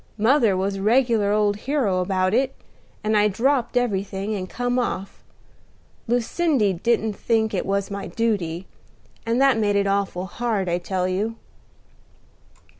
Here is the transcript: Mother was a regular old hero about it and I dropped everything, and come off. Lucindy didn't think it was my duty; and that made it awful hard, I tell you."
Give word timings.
Mother 0.17 0.57
was 0.57 0.77
a 0.77 0.81
regular 0.81 1.31
old 1.31 1.55
hero 1.57 1.99
about 1.99 2.33
it 2.33 2.55
and 3.03 3.15
I 3.15 3.27
dropped 3.27 3.77
everything, 3.77 4.33
and 4.33 4.49
come 4.49 4.79
off. 4.79 5.23
Lucindy 6.07 6.73
didn't 6.73 7.13
think 7.13 7.53
it 7.53 7.67
was 7.67 7.91
my 7.91 8.07
duty; 8.07 8.65
and 9.27 9.39
that 9.39 9.59
made 9.59 9.75
it 9.75 9.85
awful 9.85 10.25
hard, 10.25 10.67
I 10.67 10.79
tell 10.79 11.07
you." 11.07 11.35